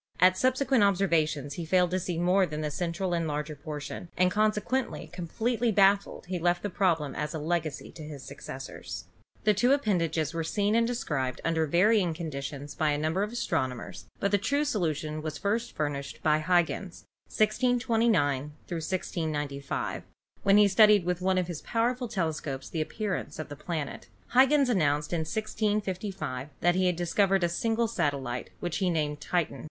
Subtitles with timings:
[0.19, 4.31] At subsequent observations he failed to see more than the central and larger portion, and,
[4.31, 9.05] consequently, completely baffled, he left the problem as a legacy to his successors.
[9.43, 14.07] The two appendages were seen and described under varying conditions by a number of astronomers,
[14.19, 20.01] but the true solution was first furnished by Huygens (1629 1695),
[20.41, 24.07] when he studied with one of his powerful telescopes the appearance of the planet.
[24.29, 29.59] Huygens announced in 1655 that he had discovered a single satellite, which he named Titan.